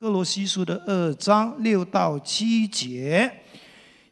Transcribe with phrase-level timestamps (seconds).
[0.00, 3.28] 哥罗西书的二章六到七节。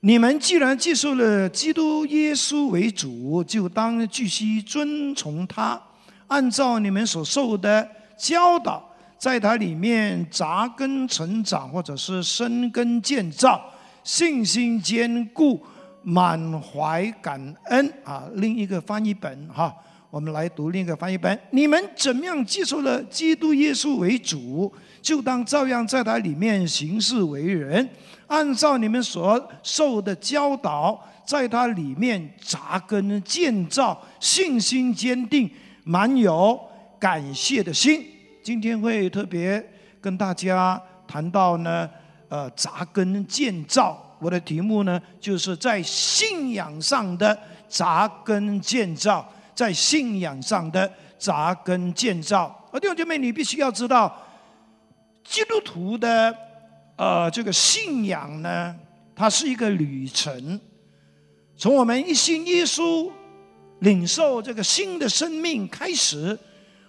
[0.00, 5.80] 你们既然接受了基督耶稣为主，就当继续遵从他，
[6.26, 7.88] 按照你们所受的
[8.18, 8.84] 教导，
[9.16, 13.64] 在他里面扎根成长，或者是生根建造，
[14.02, 15.64] 信心坚固，
[16.02, 18.24] 满怀感恩啊！
[18.34, 19.72] 另一个翻译本哈，
[20.16, 24.72] 我们来读另一个翻译本：你们怎样接受了基督耶稣为主，
[25.02, 27.86] 就当照样在他里面行事为人。
[28.26, 35.50] 按照你们所受的教导，在它里面扎根建造，信心坚定，
[35.84, 36.58] 满有
[36.98, 38.02] 感谢的心。
[38.42, 39.62] 今天会特别
[40.00, 41.86] 跟大家谈到呢，
[42.30, 44.02] 呃，扎根建造。
[44.18, 50.88] 我的题目呢，就是在信仰上的扎根建造，在信仰上的
[51.18, 52.68] 扎根建造。
[52.70, 54.16] 而弟兄姐妹，你必须要知道，
[55.24, 56.32] 基督徒的。
[56.98, 58.74] 呃，这个信仰呢，
[59.14, 60.58] 它是一个旅程。
[61.54, 63.10] 从我们一信耶稣，
[63.80, 66.38] 领受这个新的生命开始，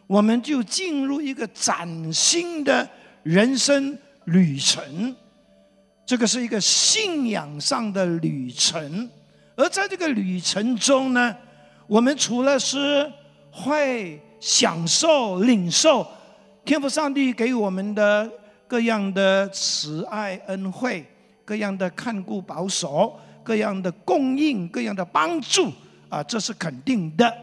[0.07, 2.89] 我们就进入一个崭新的
[3.23, 5.13] 人生旅程。
[6.05, 9.09] 这个是一个信仰上的旅程。
[9.57, 11.35] 而在这个旅程中呢，
[11.87, 13.11] 我们除了是
[13.51, 16.05] 会享受、领受
[16.63, 18.29] 天赋上帝给我们的。
[18.69, 21.01] 各样的慈爱恩惠，
[21.45, 25.71] 各样的看顾保守，各样的供应，各样的帮助
[26.09, 27.33] 啊，这是肯定的。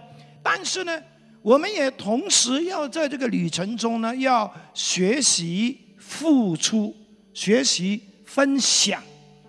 [0.42, 1.02] 但是呢，
[1.40, 6.94] 我们也同时要在这个旅程中呢，要学习付出，
[7.32, 9.02] 学习分享。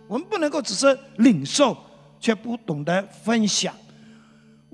[0.08, 1.76] 我们不能够只是领受，
[2.22, 3.76] 却不懂得分享。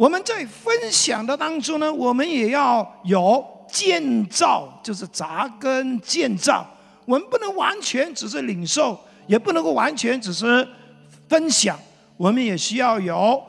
[0.02, 6.66] 我们在分享的当中呢，我们也要有建造，就是扎根建造。
[7.06, 10.68] 我们不能完全只是领受，也不能够完全只是
[11.30, 11.78] 分享，
[12.18, 13.44] 我们也需要有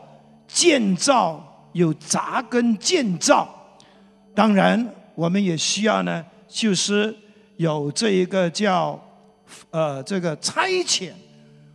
[0.47, 3.49] 建造，有扎根建造。
[4.35, 7.17] 当然，我们也需要呢，就是
[7.57, 9.03] 有这一个叫
[9.71, 11.13] 呃这个差遣，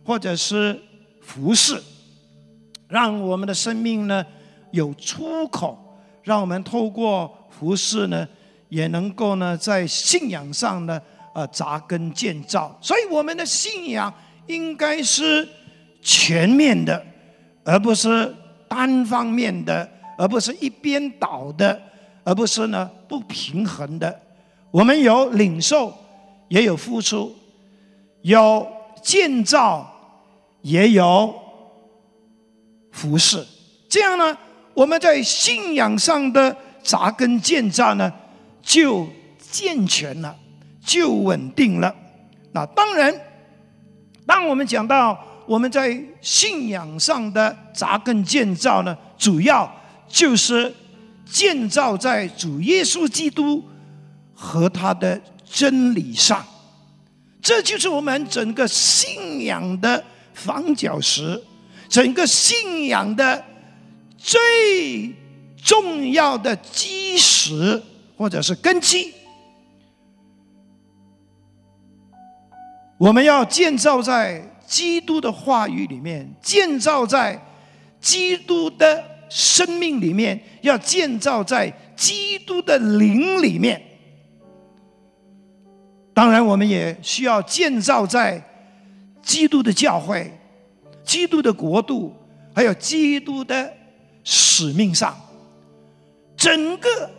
[0.04, 0.80] 或者是
[1.20, 1.82] 服侍，
[2.86, 4.24] 让我们的生命呢
[4.70, 5.78] 有出口，
[6.22, 8.26] 让我们透过服侍呢，
[8.68, 11.00] 也能够呢在信仰上呢。
[11.34, 14.12] 呃，扎根建造，所以我们的信仰
[14.48, 15.46] 应该是
[16.02, 17.00] 全面的，
[17.64, 18.34] 而不是
[18.66, 21.80] 单方面的，而不是一边倒的，
[22.24, 24.20] 而不是呢不平衡的。
[24.72, 25.94] 我们有领受，
[26.48, 27.32] 也有付出，
[28.22, 28.66] 有
[29.00, 29.88] 建造，
[30.62, 31.32] 也有
[32.90, 33.46] 服侍。
[33.88, 34.36] 这样呢，
[34.78, 38.12] 我们在信仰上的扎根建造呢，
[38.62, 39.08] 就
[39.50, 40.36] 健全了。
[40.86, 41.94] 就稳定了。
[42.52, 43.14] 那当然，
[44.24, 49.70] 当我们讲到我们在信仰上的扎根建造呢，主要
[50.08, 50.72] 就是
[51.26, 53.62] 建造在主耶稣基督
[54.32, 56.42] 和他的真理上。
[57.42, 60.02] 这就是我们整个信仰的
[60.32, 61.38] 房角石，
[61.86, 63.44] 整个信仰的
[64.18, 65.14] 最
[65.56, 67.80] 重要的基石
[68.16, 69.14] 或者是根基。
[72.98, 77.40] 我们要建造在基督的话语里面，建造在
[78.00, 83.80] 基督的生命里面，要建造在基督的灵里面。
[86.12, 88.42] 当然，我们也需要建造在
[89.22, 90.36] 基督的教会、
[91.04, 92.12] 基督的国度，
[92.52, 93.72] 还有基督的
[94.30, 95.18] 使命上。
[96.36, 97.10] 整个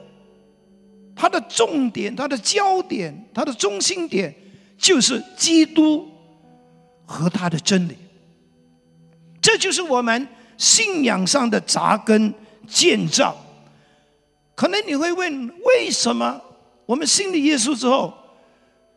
[1.16, 4.36] 它的重点、它的焦点、它的中心点。
[4.82, 6.08] 就是基督
[7.06, 7.98] 和他的真理，
[9.42, 10.26] 这就是我们
[10.58, 12.34] 信仰上的扎根
[12.66, 13.36] 建造。
[14.56, 16.40] 可能你会问，为什么
[16.86, 18.14] 我们信了耶稣之后，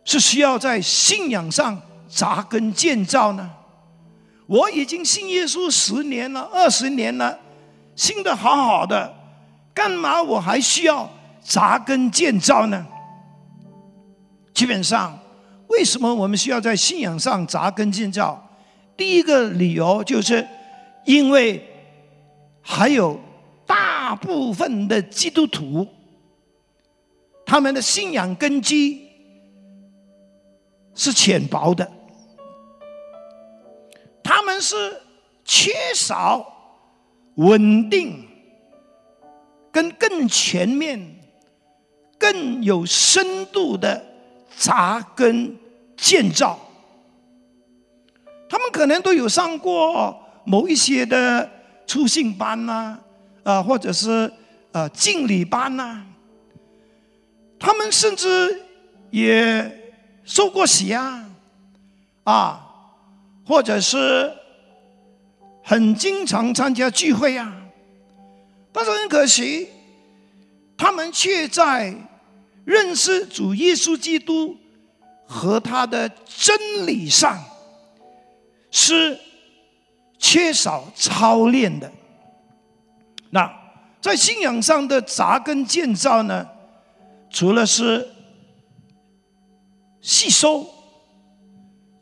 [0.05, 3.51] 是需要在信仰上扎根建造呢？
[4.47, 7.37] 我已经信耶稣十年了、二十年了，
[8.03, 9.15] 信的好好的，
[9.73, 11.09] 干嘛我还需要
[11.41, 12.85] 扎根建造呢？
[14.53, 15.17] 基本上。
[15.69, 18.47] 为什么我们需要在信仰上扎根建造？
[18.95, 20.47] 第一个理由就是，
[21.07, 21.65] 因为
[22.61, 23.19] 还有
[23.67, 25.87] 大部分的基督徒，
[27.47, 29.09] 他们的信仰根基
[30.95, 31.91] 是浅薄的，
[34.23, 35.01] 他们是
[35.43, 36.45] 缺少
[37.37, 38.27] 稳定、
[39.71, 41.17] 跟更全面、
[42.19, 44.05] 更有深度的
[44.57, 45.57] 扎根。
[45.95, 46.59] 建造。
[48.49, 51.49] 他们可能都有上过某一些的
[51.87, 52.99] 初信班呐，
[53.45, 54.33] 啊，或者是
[54.73, 56.05] 呃敬礼班呐。
[57.61, 58.65] 他们甚至
[59.13, 59.95] 也
[60.25, 61.31] 受过洗啊，
[62.25, 62.67] 啊，
[63.47, 64.33] 或者是
[65.63, 67.57] 很经常参加聚会啊。
[68.73, 69.69] 但是很可惜，
[70.77, 71.95] 他们却在
[72.65, 74.57] 认识主耶稣基督
[75.27, 77.43] 和他的真理上
[78.71, 79.19] 是
[80.19, 81.91] 缺少操练的。
[83.31, 83.53] 那
[84.01, 86.49] 在信仰上的扎根建造呢？
[87.31, 88.11] 除了是
[90.03, 90.67] 吸收，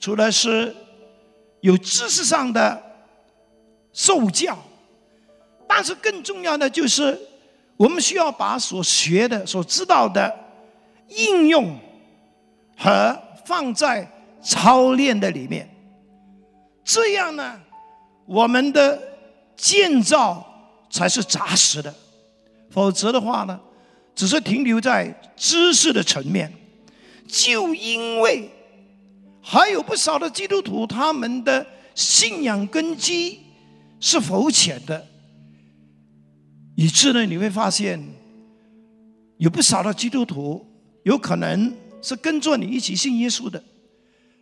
[0.01, 0.75] 除了是
[1.61, 2.83] 有知识上的
[4.01, 4.57] 受教。
[5.69, 7.19] 但是更重要的就是，
[7.77, 10.35] 我们需要把所学的、所知道的
[11.09, 11.79] 应用
[12.79, 14.11] 和放在
[14.43, 15.69] 操练的里面。
[16.83, 17.61] 这样呢，
[18.25, 19.01] 我们的
[19.55, 20.45] 建造
[20.91, 21.95] 才是扎实的。
[22.71, 23.61] 否则的话呢，
[24.15, 26.51] 只是停留在知识的层面。
[27.29, 28.51] 就因为
[29.41, 31.65] 还有不少的基督徒，他们的
[31.95, 33.41] 信仰根基
[34.01, 35.07] 是浮浅的。
[36.75, 38.03] 以致呢，你会发现
[39.37, 40.67] 有不少的基督徒
[41.03, 43.63] 有可能是跟着你一起信耶稣的，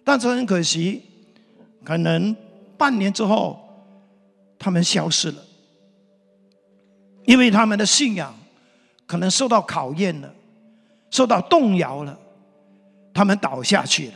[0.04, 1.02] 但是很可惜，
[1.84, 2.34] 可能
[2.76, 3.58] 半年之后
[4.58, 5.44] 他们消失了，
[7.26, 8.32] 因为他们的信仰
[9.06, 10.32] 可能受到考验了，
[11.10, 12.16] 受到动摇了，
[13.12, 14.14] 他们倒下去了。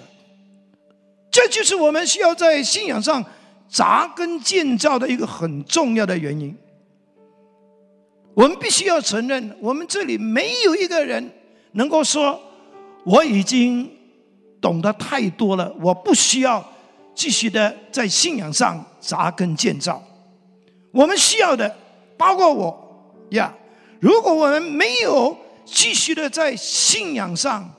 [1.31, 3.25] 这就是我们需要在信仰上
[3.73, 6.55] 扎根建造的一个很重要的原因。
[8.35, 11.33] 我们必须要承认，我们这里没有一个人
[11.73, 12.39] 能够说
[13.05, 13.91] 我已经
[14.61, 16.63] 懂得太多了，我不需要
[17.15, 20.03] 继续的在信仰上扎根建造。
[20.93, 21.75] 我们需要的，
[22.19, 23.55] 包括我呀。
[24.01, 27.71] 如果我们没有继续的在信仰上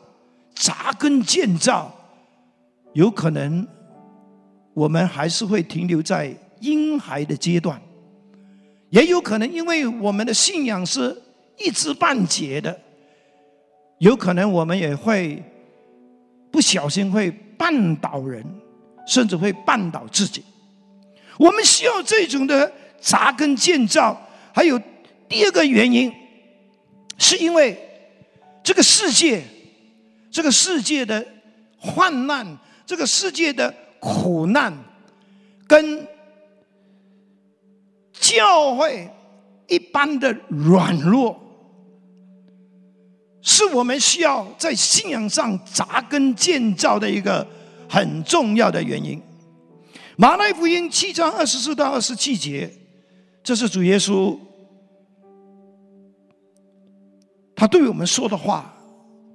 [0.55, 1.91] 扎根建造，
[2.93, 3.67] 有可能
[4.73, 7.81] 我们还是会停留在婴孩的阶段。
[8.89, 11.19] 也有可能，因为我们的信仰是
[11.57, 12.79] 一知半解的，
[13.99, 15.41] 有可能我们也会
[16.51, 18.45] 不小心会绊倒人，
[19.07, 20.43] 甚至会绊倒自己。
[21.39, 22.71] 我们需要这种的
[23.01, 24.19] 扎根建造。
[24.53, 24.79] 还有
[25.27, 26.13] 第二个原因，
[27.17, 27.75] 是因为
[28.63, 29.41] 这个世界，
[30.29, 31.25] 这个世界的
[31.79, 32.45] 患难，
[32.85, 33.73] 这个世界的
[34.03, 34.73] 苦难，
[35.65, 36.11] 跟。
[38.15, 39.09] 教会
[39.67, 41.37] 一般的软弱，
[43.41, 47.45] 是我们需要在信仰上扎根建造的一个
[47.89, 49.21] 很重要的原因。
[50.15, 52.71] 马太福音七章二十四到二十七节，
[53.43, 54.39] 这是主耶稣
[57.55, 58.73] 他对我们说的话。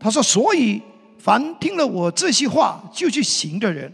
[0.01, 0.81] 他说：“所以
[1.19, 3.93] 凡听了我这些话就去行的人。”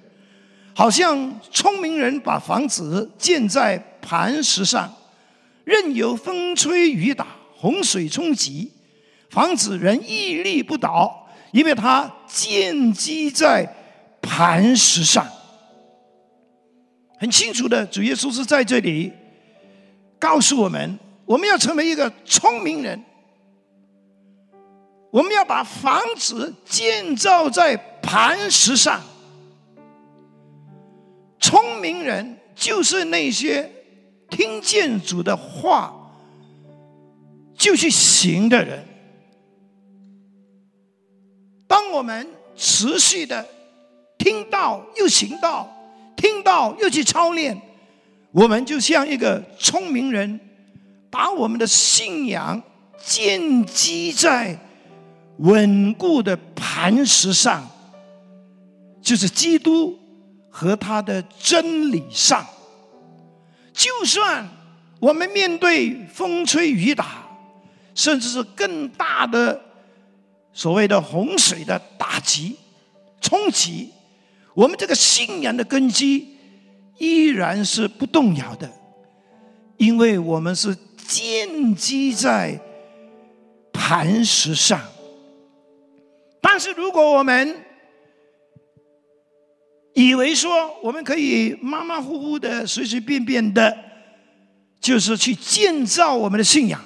[0.74, 4.92] 好像聪明人把房子建在磐石上，
[5.64, 8.72] 任由风吹雨打、洪水冲击，
[9.30, 13.72] 房子仍屹立不倒，因为它建基在
[14.20, 15.24] 磐石上。
[17.20, 19.12] 很清楚的，主耶稣是在这里
[20.18, 23.00] 告诉我们：我们要成为一个聪明人，
[25.12, 29.00] 我们要把房子建造在磐石上。
[31.44, 33.70] 聪明人就是那些
[34.30, 35.94] 听见主的话
[37.54, 38.82] 就去行的人。
[41.66, 43.46] 当我们持续的
[44.16, 45.68] 听到又行道，
[46.16, 47.60] 听到又去操练，
[48.32, 50.40] 我们就像一个聪明人，
[51.10, 52.62] 把我们的信仰
[53.04, 54.58] 建基在
[55.40, 57.68] 稳固的磐石上，
[59.02, 59.98] 就是基督。
[60.56, 62.46] 和他的真理上，
[63.72, 64.48] 就算
[65.00, 67.26] 我们面对风吹雨打，
[67.92, 69.60] 甚至是更大的
[70.52, 72.56] 所谓的洪水的打击
[73.20, 73.90] 冲击，
[74.54, 76.36] 我们这个信仰的根基
[76.98, 78.70] 依然是不动摇的，
[79.76, 82.60] 因为我们是建基在
[83.72, 84.80] 磐石上。
[86.40, 87.64] 但是如果我们
[89.94, 93.76] 以为说我们可以马马虎虎的、随随便便的，
[94.80, 96.80] 就是去建造我们的信仰。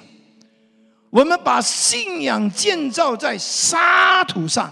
[1.09, 4.71] 我们把信仰建造在沙土上，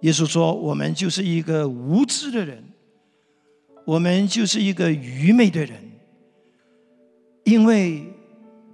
[0.00, 2.64] 耶稣说：“我们就是一个无知的人，
[3.84, 5.76] 我们就是一个愚昧的人，
[7.44, 8.02] 因为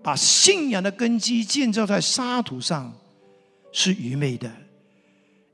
[0.04, 2.92] 把信仰的根基建造在沙土上
[3.72, 4.48] 是愚昧的。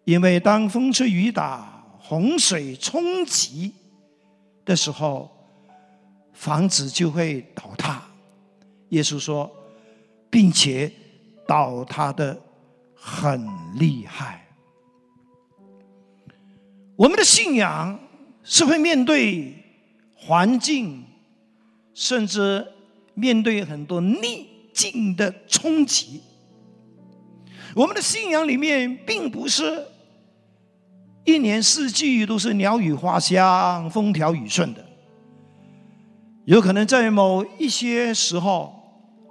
[0.05, 3.73] 因为当风吹雨打、洪水冲击
[4.64, 5.30] 的时候，
[6.33, 8.02] 房子就会倒塌。”
[8.90, 9.49] 耶稣说，
[10.28, 10.90] 并且
[11.47, 12.40] 倒塌的
[12.95, 13.47] 很
[13.78, 14.47] 厉害。
[16.97, 17.99] 我们的信仰
[18.42, 19.54] 是会面对
[20.16, 21.04] 环境，
[21.95, 22.66] 甚至
[23.14, 26.21] 面对很多逆境的冲击。
[27.76, 29.87] 我们的信仰里面并不是
[31.30, 34.84] 一年四季都是鸟语花香、风调雨顺的，
[36.44, 38.75] 有可能在某一些时候，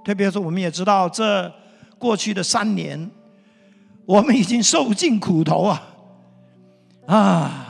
[0.05, 1.51] 特别是我们也知道，这
[1.97, 3.09] 过去的三年，
[4.05, 5.83] 我们已经受尽苦头啊。
[7.05, 7.65] 啊！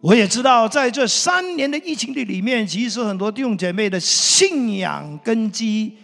[0.00, 5.96] 我也知道，在这三年的疫情的里面，其实很多弟兄姐妹的信仰根基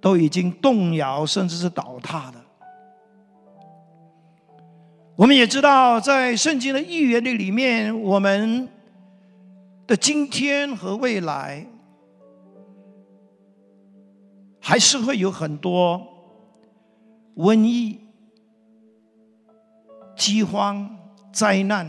[0.00, 2.44] 都已经动摇，甚至是倒塌的。
[5.20, 8.66] 我们也知道，在圣经的预言的里面，我们
[9.86, 11.66] 的今天和未来，
[14.58, 16.00] 还是会有很多
[17.36, 18.00] 瘟疫。
[20.16, 20.88] 饥荒、
[21.30, 21.86] 灾难，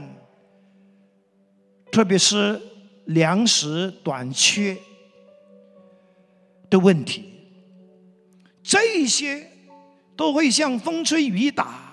[1.90, 2.62] 特别是
[3.06, 4.78] 粮食短缺
[6.70, 7.24] 的问题，
[8.62, 9.48] 这些
[10.18, 11.91] 都会像风吹雨打、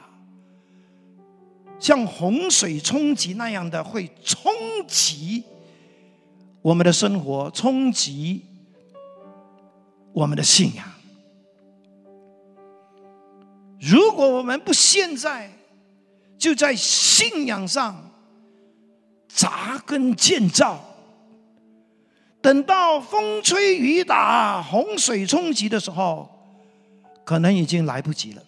[1.89, 4.53] 像洪水冲击那样的，会冲
[4.87, 5.43] 击
[6.61, 8.45] 我们的生活，冲击
[10.13, 10.85] 我们的信仰。
[13.81, 15.51] 如果我们不现在，
[16.37, 18.11] 就在信仰上
[19.27, 20.79] 扎根建造，
[22.43, 26.29] 等到风吹雨打、洪水冲击的时候，
[27.25, 28.43] 可能已经来不及了。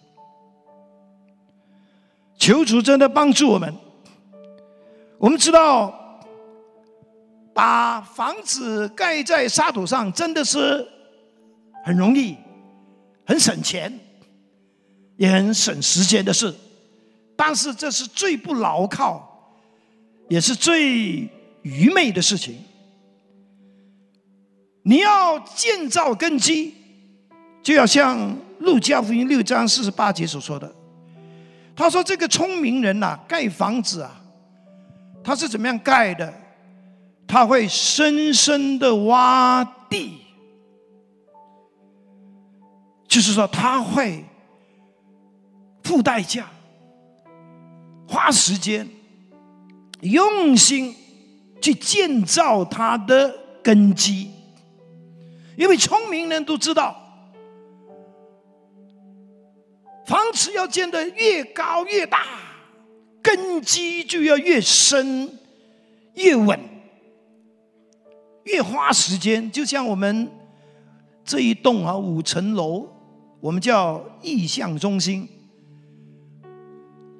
[2.41, 3.71] 求主真的帮助我们。
[5.19, 5.93] 我们知道，
[7.53, 10.87] 把房子盖在沙土上真的是
[11.85, 12.35] 很容易、
[13.27, 13.93] 很省钱，
[15.17, 16.51] 也很省时间的事。
[17.35, 19.53] 但是这是最不牢靠，
[20.27, 21.29] 也是最
[21.61, 22.57] 愚昧的事情。
[24.81, 26.73] 你要建造根基，
[27.61, 30.80] 就要像路加福音六章四十八节所说的。
[31.75, 34.21] 他说：“这个聪明人呐，盖房子啊，
[35.23, 36.33] 他是怎么样盖的？
[37.27, 40.19] 他会深深的挖地，
[43.07, 44.25] 就是说他会
[45.83, 46.47] 付代价。”
[48.07, 48.85] 花时间、
[50.01, 50.93] 用心
[51.61, 54.29] 去建造它的根基，
[55.55, 57.10] 因为聪明人都知道，
[60.11, 62.25] 房子要建得越高越大，
[63.23, 65.39] 根基就要越深、
[66.15, 66.59] 越稳、
[68.43, 69.49] 越花时间。
[69.49, 70.29] 就像我们
[71.23, 72.89] 这一栋啊，五层楼，
[73.39, 75.29] 我们叫意向中心。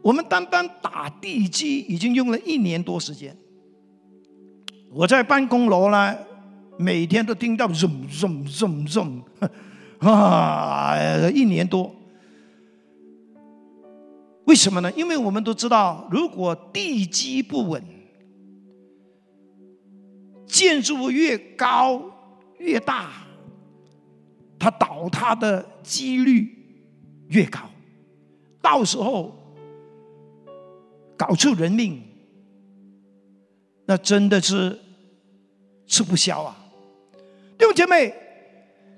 [0.02, 3.34] 我们单单打地基已经用了一年多时间。
[4.92, 6.14] 我在办公楼呢，
[6.78, 9.22] 每天都听到 zoom zoom zoom zoom，
[10.00, 11.96] 啊，一年多。
[14.46, 14.92] 为什么呢？
[14.94, 17.84] 因为我们都知道，如果地基不稳，
[20.46, 22.02] 建筑物越高
[22.60, 23.12] 越大，
[24.60, 26.48] 它倒塌的几率
[27.30, 27.60] 越高，
[28.62, 29.38] 到时候。
[31.18, 32.02] 搞出人命，
[33.86, 34.76] 那真的是
[35.86, 36.58] 吃不消啊！
[37.60, 38.12] 弟兄姐妹，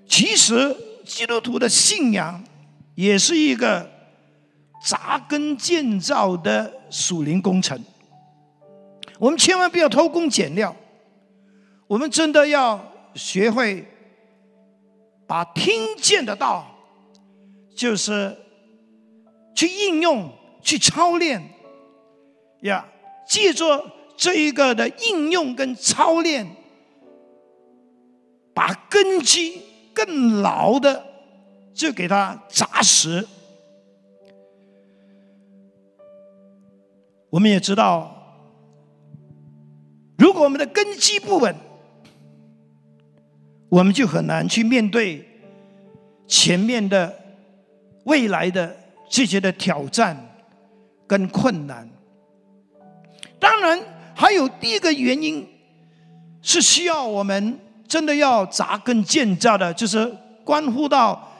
[0.08, 0.74] 其实
[1.04, 2.42] 基督徒的信仰
[2.96, 3.92] 也是一个
[4.84, 7.82] 扎根建造的属灵工程。
[9.18, 10.76] 我们千万不要偷工减料，
[11.88, 13.88] 我们真的要学会
[15.26, 16.66] 把听见的道，
[17.76, 18.36] 就是
[19.56, 20.30] 去应用、
[20.62, 21.42] 去操练。
[22.64, 22.86] 呀，
[23.28, 23.66] 借助
[24.18, 26.46] 这一个的应用跟操练，
[28.54, 29.62] 把根基
[29.94, 31.06] 更牢的
[31.74, 33.26] 就给它扎实。
[37.34, 38.16] 我们也知道，
[40.20, 41.56] 如果我们的根基不稳，
[43.70, 45.28] 我们就很难去面对
[46.28, 47.12] 前面的
[48.04, 48.78] 未来的
[49.10, 50.30] 这些的挑战。
[51.06, 51.88] 跟困难。
[53.38, 53.80] 当然，
[54.16, 55.48] 还有第一个原因
[56.42, 60.12] 是需要我们真的要扎根建造的，就是
[60.44, 61.32] 关乎到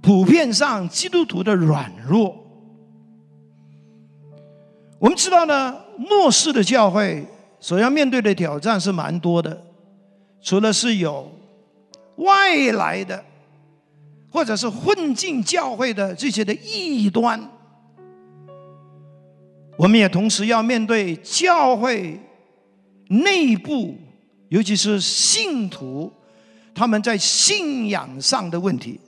[0.00, 2.34] 普遍上基督徒的软弱。
[5.00, 7.26] 我们知道呢，末世的教会
[7.58, 9.60] 所要面对的挑战是蛮多的，
[10.40, 11.28] 除了是有
[12.16, 13.24] 外来的。
[14.32, 17.50] 或者是混进教会的这些的异端，
[19.76, 22.16] 我们也同时要面对教会
[23.08, 23.98] 内部，
[24.48, 26.12] 尤其是信徒
[26.72, 29.00] 他们在信仰上的问题。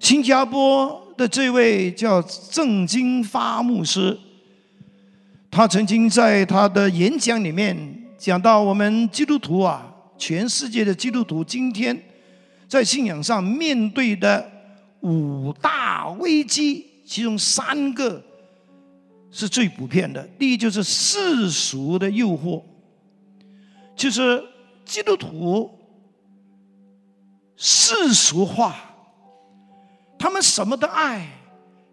[0.00, 4.18] 新加坡的这位叫郑金发牧师，
[5.54, 7.76] 他曾经在他的演讲里面
[8.18, 9.86] 讲到，我们基督徒啊，
[10.18, 11.96] 全世界的基督徒今天。
[12.66, 14.50] 在信仰上面对的
[15.02, 18.20] 五大危机，其中三个
[19.30, 20.26] 是最普遍的。
[20.36, 22.60] 第一就是世俗的诱惑，
[23.94, 24.42] 就是
[24.84, 25.70] 基督徒
[27.54, 28.74] 世俗化，
[30.18, 31.28] 他们什么都爱，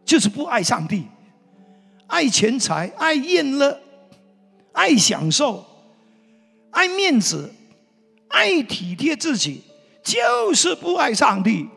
[0.04, 1.04] 就是不爱上帝，
[2.12, 3.80] 爱钱财，爱宴乐，
[4.74, 5.66] 爱享受，
[6.72, 7.50] 爱面子，
[8.28, 9.64] 爱体贴自己。
[10.04, 11.68] 就是不爱上帝，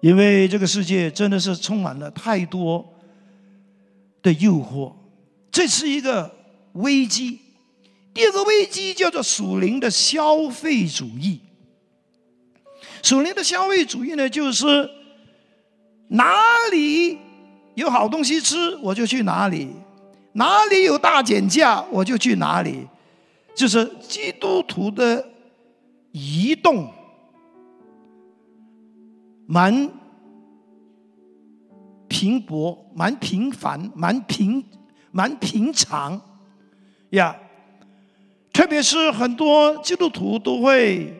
[0.00, 2.82] 因为这个世界真的是充满了太多
[4.22, 4.94] 的诱惑，
[5.52, 6.34] 这是一个
[6.72, 7.38] 危机。
[8.14, 11.40] 第二个危机叫做属灵的消费主义。
[13.02, 14.90] 属灵的消费主义呢，就是
[16.08, 17.18] 哪里
[17.78, 19.68] 有好东西吃，我就去哪里；
[20.32, 22.86] 哪里有大减价，我就去哪里。
[23.54, 25.24] 就是基督徒的。
[26.10, 26.90] 移动
[29.46, 29.90] 蛮
[32.08, 34.64] 平薄、蛮平凡、蛮平、
[35.12, 36.20] 蛮平常
[37.10, 37.36] 呀。
[38.52, 41.12] 特别是很多基督徒都会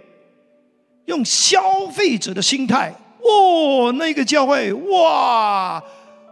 [1.05, 2.92] 用消费者的心态，
[3.23, 5.81] 哦，那个教会哇，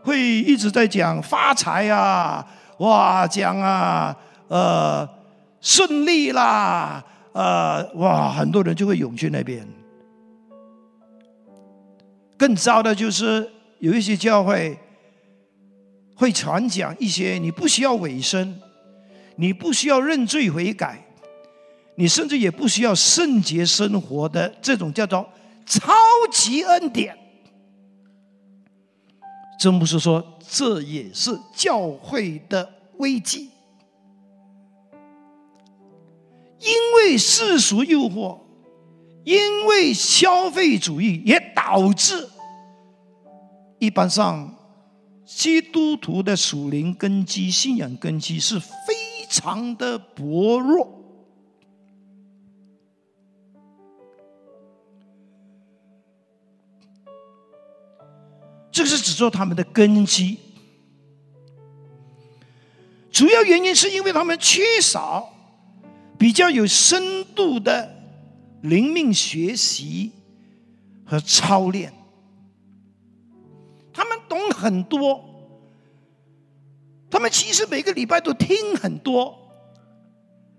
[0.07, 2.47] 会一直在讲发财啊，
[2.79, 4.17] 哇，讲啊，
[4.47, 5.09] 呃，
[5.61, 7.05] 顺利啦。
[7.33, 9.67] 呃，哇，很多人就会涌去那边。
[12.39, 14.79] 更糟的就是有一些教会
[16.15, 18.59] 会传讲一些你不需要委身，
[19.35, 21.05] 你不需要认罪悔改，
[21.97, 25.29] 你甚至也不需要圣洁生活的这种叫做
[25.67, 25.93] 超
[26.31, 27.17] 级恩典。
[29.59, 33.51] 真不是说这也是教会的危机。
[36.59, 38.39] 因为世俗诱惑，
[39.25, 42.29] 因为消费主义，也导致
[43.79, 44.55] 一般上
[45.25, 48.67] 基督徒的属灵根基、信仰根基是非
[49.29, 50.96] 常的薄弱。
[58.77, 60.37] 这个是指做他们的根基，
[63.11, 65.33] 主要原因是因为他们缺少。
[66.19, 67.95] 比较有深度的
[68.63, 70.13] 灵命学习
[71.05, 71.93] 和操练，
[73.93, 75.23] 他们懂很多，
[77.11, 79.37] 他们其实每个礼拜都听很多，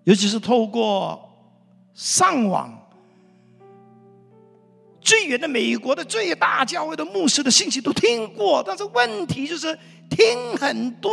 [0.03, 1.27] 尤其是透过
[1.95, 2.87] 上网，
[5.08, 11.10] 最远的美国的最大教会的牧师的信息都听过，但是问题就是听很多，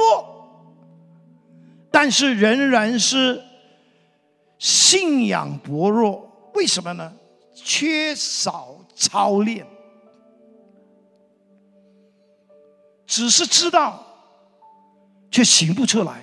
[1.92, 3.40] 但是仍然是。
[4.56, 7.12] 信仰薄弱，为什么呢？
[7.54, 9.66] 缺少操练，
[13.04, 14.06] 只是知道，
[15.30, 16.22] 却行不出来。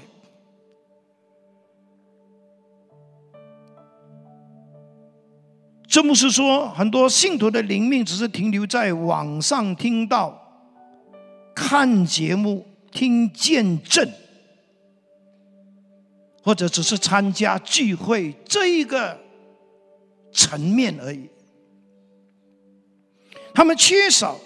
[5.91, 10.41] 这不是说很多信徒的灵命只是停留在网上听到、
[11.53, 14.09] 看节目、听见证。
[16.43, 19.19] 或者只是参加聚会这一个
[20.31, 21.29] 层面而已，
[23.53, 24.39] 他们缺少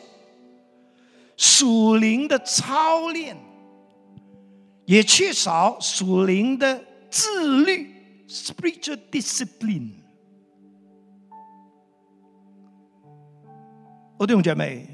[1.38, 3.38] 属灵的操练，
[4.84, 7.90] 也缺少属灵的自律
[8.28, 9.92] （spiritual discipline）。
[14.18, 14.88] 我弟兄姐妹，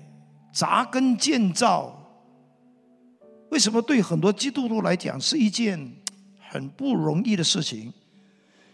[0.51, 1.93] 扎根建造，
[3.49, 5.93] 为什么对很多基督徒来讲是一件？
[6.53, 7.93] 很不容易的事情，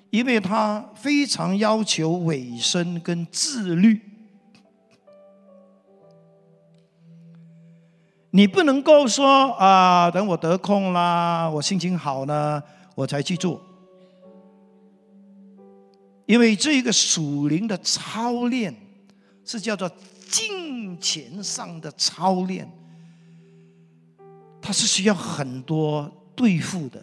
[0.09, 4.01] 因为他非常要求委身跟自律。
[8.31, 12.63] 你不能够说啊，等我得空啦，我心情好呢，
[12.95, 13.61] 我才去做。
[16.25, 18.75] 因为这个属灵的操练，
[19.45, 19.87] 是叫做
[20.29, 22.69] 金钱上的操练，
[24.61, 27.01] 它是需要很多对付的。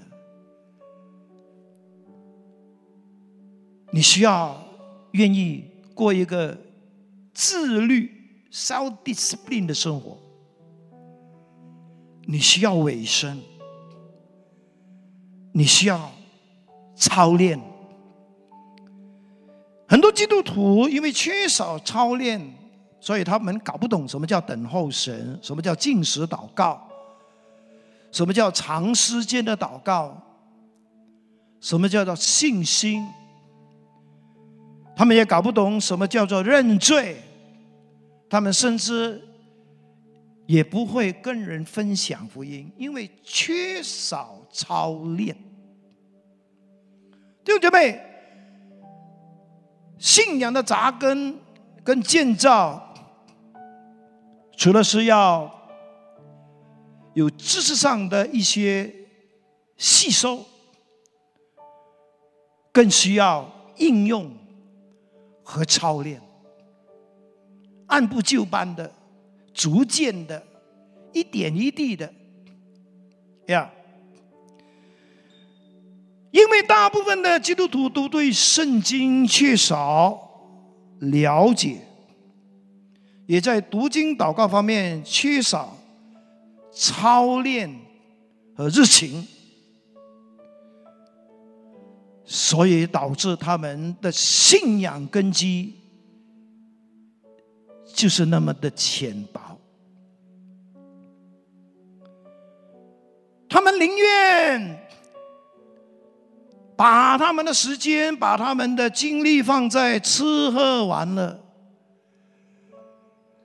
[3.91, 4.63] 你需要
[5.13, 6.59] 愿意过一个
[7.33, 8.11] 自律、
[8.51, 10.19] self discipline 的生活。
[12.27, 13.41] 你需要尾声，
[15.53, 16.11] 你需要
[16.97, 17.61] 操练。
[19.87, 22.53] 很多基督徒因为缺少操练，
[23.05, 26.81] 所以他们搞不懂什么叫等候神，什么叫进食祷告，
[28.11, 30.17] 什么叫长时间的祷告，
[31.61, 33.07] 什么叫做信心。
[34.97, 37.21] 他们也搞不懂什么叫做认罪，
[38.31, 39.21] 他们甚至。
[40.47, 45.35] 也不会跟人分享福音，因为缺少操练。
[47.43, 47.99] 弟兄姐妹，
[49.99, 51.39] 信仰的扎根
[51.83, 52.94] 跟建造，
[54.57, 55.53] 除了是要
[57.15, 58.93] 有知识上的一些
[59.77, 60.45] 吸收，
[62.73, 64.31] 更需要应用
[65.43, 66.21] 和操练，
[67.87, 68.91] 按部就班的。
[69.53, 70.43] 逐渐的，
[71.13, 72.13] 一点一滴的，
[73.47, 73.71] 呀，
[76.33, 80.19] 因为大部分的基督徒都对圣经缺少
[80.99, 81.87] 了解，
[83.27, 85.77] 也在读经祷告方面缺少
[86.73, 87.75] 操练
[88.57, 89.27] 和热情，
[92.25, 95.75] 所以导致他们的信仰根基
[97.95, 99.41] 就是那么的浅薄。
[103.49, 104.81] 他们宁愿
[106.77, 111.44] 把他们的时间、把他们的精力放在吃喝玩乐，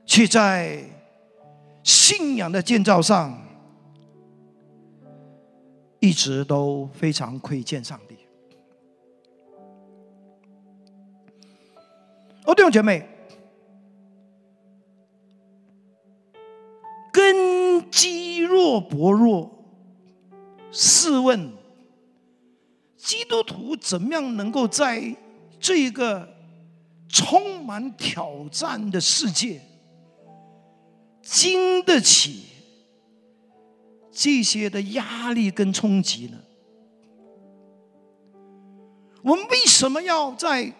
[0.09, 0.83] 却在
[1.83, 3.39] 信仰的建造上
[5.99, 8.15] 一直都非常亏欠上帝。
[12.45, 13.07] 哦，弟兄姐妹，
[17.13, 19.51] 根基若薄弱。
[20.71, 21.51] 试问，
[22.97, 25.15] 基督徒怎么样能够在
[25.59, 26.27] 这个
[27.07, 29.61] 充满挑战的世界，
[31.31, 32.43] 经得起
[34.11, 36.39] 这些的压力跟冲击呢？
[39.21, 40.73] 我们为什么要在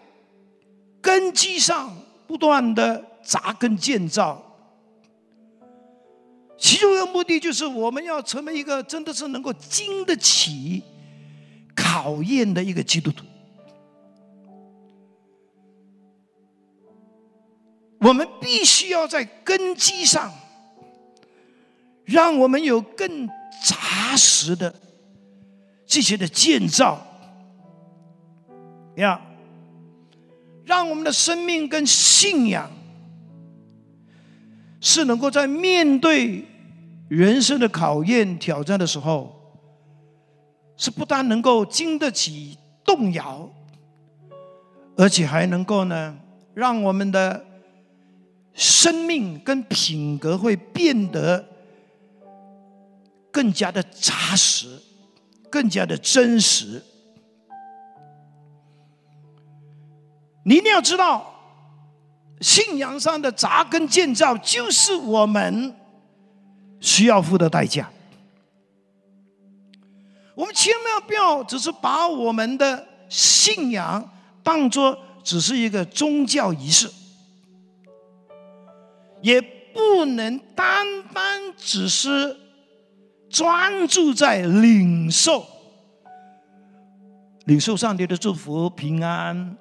[1.00, 4.42] 根基上不断的扎根建造？
[6.58, 10.82] 其中一个目的就是，我们要成为一个真的是能够经得起
[11.76, 13.24] 考验的一个基督徒。
[18.00, 20.32] 我们必须要在根基上，
[22.04, 23.28] 让我们有更
[23.64, 24.74] 扎实的
[25.86, 27.06] 这些的建造，
[28.96, 29.20] 呀，
[30.64, 32.70] 让我们的生命跟信仰
[34.80, 36.46] 是能够在面对。
[37.10, 39.58] 人生的考验、挑战的时候，
[40.76, 43.50] 是不但能够经得起动摇，
[44.96, 46.16] 而且还能够呢，
[46.54, 47.44] 让我们的
[48.60, 51.42] 生命跟品格会变得
[53.32, 54.78] 更加的扎实，
[55.48, 56.82] 更加的真实。
[60.44, 61.34] 你一定要知道，
[62.42, 65.74] 信仰上的扎根建造，就是我们。
[66.82, 67.90] 需要付的代价，
[70.34, 74.10] 我们千万不要只是把我们的信仰
[74.42, 76.90] 当作只是一个宗教仪式，
[79.22, 82.36] 也不能单单只是
[83.28, 85.46] 专注在领受、
[87.44, 89.56] 领受上帝的祝福、平安，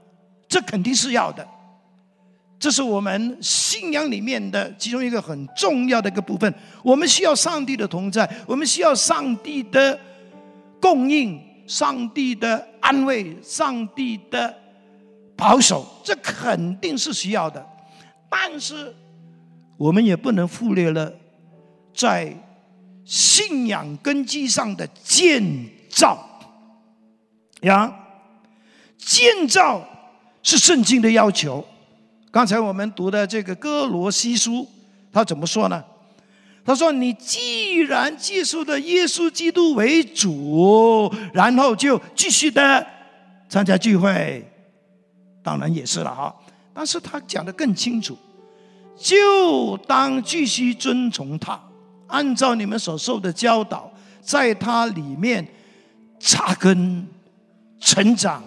[0.48, 1.48] 这肯定是要的。
[2.60, 6.54] 这是我们信仰里面的其中一个很重要的一个部分。
[6.84, 9.98] 我们需要上帝的同在，我们需要上帝的
[10.82, 14.54] 供应、上帝的安慰、上帝的
[15.38, 17.66] 保守，这肯定是需要的。
[18.30, 18.94] 但是，
[19.80, 21.12] 我们也不能忽略了
[21.96, 22.36] 在
[23.06, 25.42] 信仰根基上的建
[25.90, 26.20] 造。
[27.62, 27.92] 呀，
[28.98, 29.82] 建造
[30.44, 31.66] 是圣经的要求。
[32.30, 34.68] 刚才我们读的这个哥罗西书，
[35.14, 35.82] 他怎么说呢？
[36.66, 42.86] 他说：“你既然接受的耶稣基督为主，然后就继续的
[43.48, 44.46] 参加聚会，
[45.42, 46.36] 当然也是了哈。
[46.74, 48.16] 但是他讲的更清楚，
[49.00, 51.60] 就当继续遵从他，
[52.08, 55.48] 按照你们所受的教导，在他里面
[56.20, 57.08] 扎根、
[57.80, 58.44] 成长、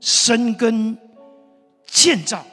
[0.00, 0.96] 生根、
[1.86, 2.44] 建造。”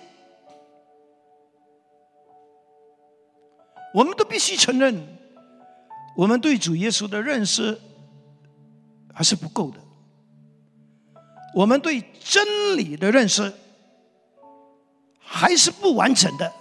[3.93, 5.17] 我们都必须承认，
[6.15, 7.79] 我们对主耶稣的认识
[9.13, 9.79] 还是不够的。
[11.55, 13.51] 我们对真理的认识
[15.19, 16.53] 还是不完整的。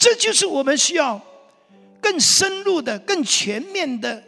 [0.00, 1.20] 这就是我们需要
[2.00, 4.24] 更深入的、更全面的、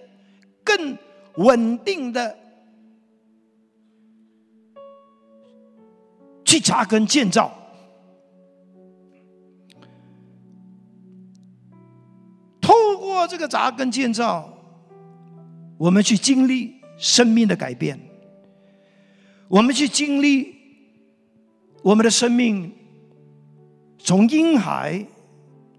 [0.62, 0.98] 更
[1.36, 2.38] 稳定的
[6.44, 7.50] 去扎根建造。
[12.60, 14.52] 透过这个扎根建造，
[15.78, 17.98] 我们去经历生命的改变，
[19.48, 20.54] 我们去经历
[21.82, 22.70] 我们的生命
[23.98, 25.06] 从婴孩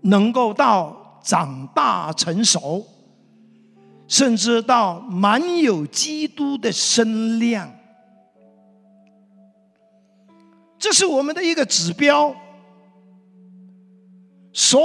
[0.04, 2.86] 能够到长大成熟，
[4.08, 7.70] 甚至到满有基督的身量，
[10.80, 12.34] 这是我们的一个指标。
[14.54, 14.80] 所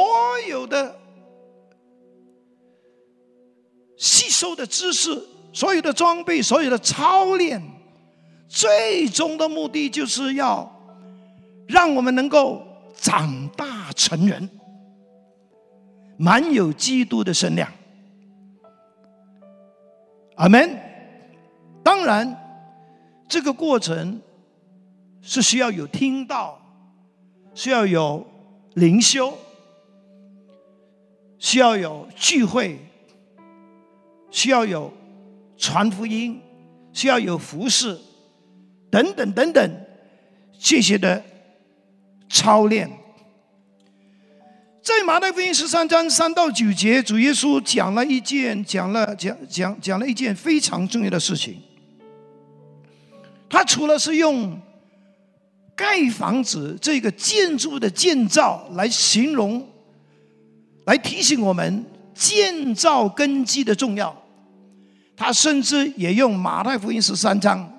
[0.48, 0.96] 有的。
[4.00, 7.60] 吸收的知识，所有的装备，所有的操练，
[8.48, 10.72] 最终的目的就是要
[11.66, 12.62] 让我们能够
[12.96, 14.48] 长大成人，
[16.18, 17.72] 满有基督的身量。
[20.36, 20.78] 阿门。
[21.82, 22.36] 当然，
[23.26, 24.20] 这个过程
[25.22, 26.60] 是需要有听到，
[27.54, 28.26] 需要有
[28.74, 29.32] 灵修，
[31.38, 32.78] 需要有聚会。
[34.30, 34.92] 需要有
[35.56, 36.38] 传福音，
[36.92, 37.98] 需要有服饰，
[38.90, 39.86] 等等等等
[40.58, 41.24] 这些的
[42.28, 42.90] 操练。
[44.88, 51.60] 在马太福音十三章三到九节，主耶稣讲了一件，讲了讲讲讲了一件非常重要的事情。
[53.50, 54.58] 他除了是用
[55.76, 59.68] 盖房子这个建筑的建造来形容，
[60.86, 61.84] 来提醒我们。
[62.14, 64.12] 建造根基的重要，
[65.14, 67.70] 他甚至也用马太福音十三章，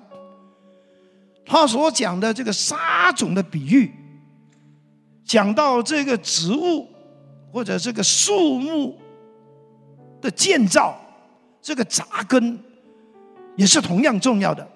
[1.44, 3.92] 他所讲的这个沙种的比喻，
[5.26, 6.88] 讲到这个植物
[7.52, 8.98] 或者这个树木
[10.20, 10.98] 的建造，
[11.60, 12.58] 这个扎根
[13.56, 14.66] 也是同样重要的。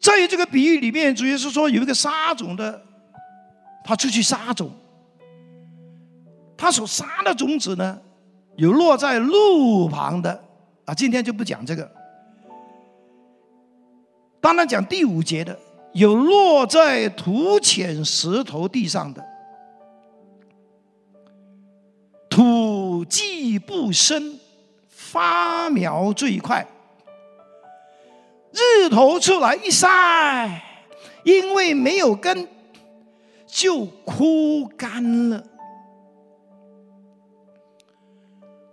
[0.00, 2.82] 在于这个比喻里面，主要是说有一个沙种的，
[3.84, 4.70] 他出去撒种。
[6.56, 8.00] 他所撒的种子呢，
[8.56, 10.44] 有落在路旁的
[10.84, 11.90] 啊，今天就不讲这个。
[14.40, 15.56] 当然讲第五节的，
[15.92, 19.24] 有落在土浅石头地上的，
[23.04, 24.38] 既不深，
[24.88, 26.66] 发苗最快，
[28.52, 30.62] 日头出来一晒，
[31.24, 32.48] 因为没有根，
[33.46, 35.44] 就枯干了。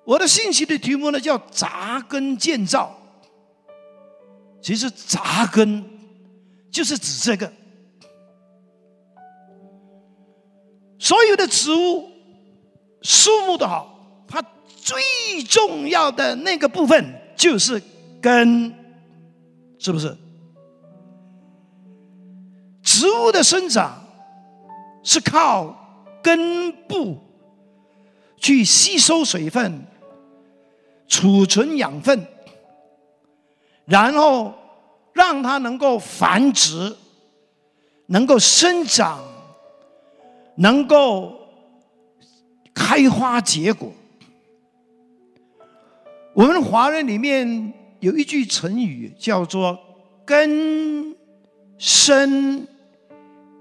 [0.05, 2.95] 我的信息的题目呢，叫扎根建造。
[4.61, 5.83] 其实扎根
[6.71, 7.53] 就是指这个。
[10.97, 12.09] 所有的植物、
[13.01, 13.98] 树木都好，
[14.89, 17.79] 最重要的那个部分就是
[18.19, 18.73] 根，
[19.77, 20.17] 是不是？
[22.81, 24.03] 植物的生长
[25.03, 25.75] 是靠
[26.23, 27.19] 根部
[28.37, 29.85] 去吸收水分。
[31.07, 32.27] 储存养分，
[33.85, 34.53] 然后
[35.11, 36.95] 让它能够繁殖，
[38.05, 39.19] 能够生长，
[40.57, 41.33] 能够
[42.75, 43.91] 开花结果。
[46.39, 49.77] 我们华人里面有一句成语叫做
[50.25, 51.13] “根
[51.77, 52.65] 深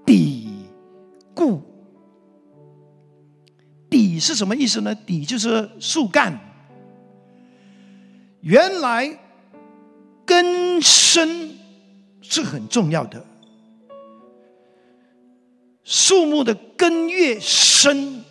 [0.05, 0.47] 蒂
[1.35, 1.61] 固”。
[3.91, 4.95] 底是什么意思呢？
[4.95, 6.39] 底就是树干。
[8.39, 9.19] 原来
[10.25, 11.49] 根深
[12.21, 13.25] 是很重要的，
[15.83, 18.23] 树木的根越深，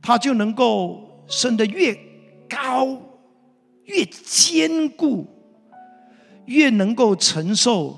[0.00, 2.05] 它就能够生得越
[2.48, 3.00] 高、
[3.84, 5.26] 越坚固，
[6.46, 7.96] 越能够承受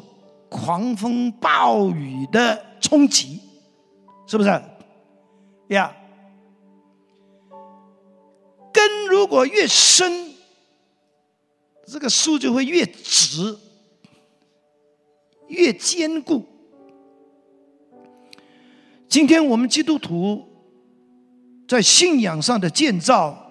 [0.49, 3.41] 狂风暴雨的冲击，
[4.27, 4.49] 是不是？
[5.69, 5.95] 呀。
[8.73, 10.33] 根如果越深，
[11.87, 13.59] 这个树就会越直、
[15.49, 16.45] 越坚固。
[19.09, 20.47] 今天我们基督徒
[21.67, 23.47] 在信仰上的建造。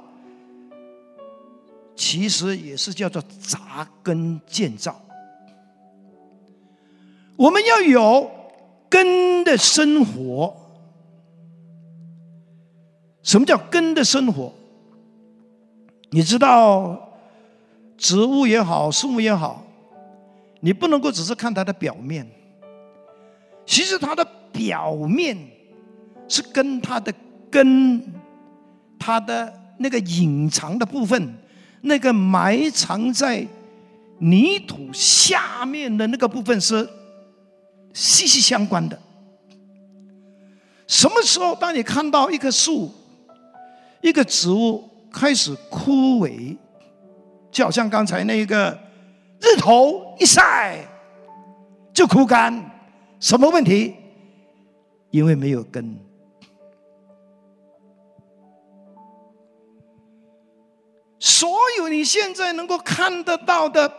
[1.98, 5.02] 其实也是叫做扎根建造。
[7.36, 8.32] 我们要有
[8.88, 10.56] 根的生活。
[13.24, 14.54] 什么叫根的生活？
[16.12, 17.10] 你知道，
[17.98, 19.66] 植物也好，树木也好，
[20.62, 22.26] 你不能够只是看它的表面。
[23.66, 25.36] 其实它的表面
[26.30, 27.14] 是跟它的
[27.52, 28.02] 根，
[28.98, 31.34] 它的那个隐藏的部分。
[31.88, 33.46] 那个埋藏在
[34.20, 36.88] 泥土下面的那个部分是
[37.94, 39.00] 息息相关的。
[40.88, 42.92] 什么时候，当你看到一棵树、
[44.02, 46.56] 一个植物开始枯萎，
[47.52, 48.78] 就好像刚才那一个
[49.42, 50.88] 日头一晒
[51.94, 52.72] 就枯干，
[53.20, 53.96] 什么问题？
[55.12, 55.98] 因为没有根。
[61.20, 63.92] 所有你现在能够看得到的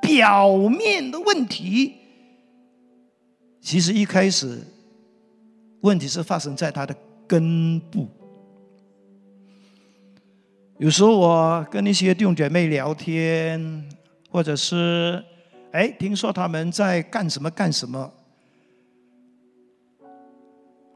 [0.00, 1.94] 表面的问题，
[3.60, 4.60] 其实一开始
[5.80, 6.94] 问题是发生在它的
[7.26, 8.08] 根部。
[10.78, 13.86] 有时候我跟一些弟兄姐妹聊天，
[14.30, 15.22] 或者是
[15.72, 18.10] 哎，听说他们在干什么干什么，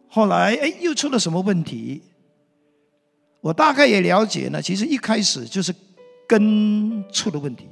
[0.08, 2.00] 后来哎，又出了什么问题？
[3.44, 5.70] 我大概也了解呢，其实一开始就是
[6.26, 7.68] 根出了问题，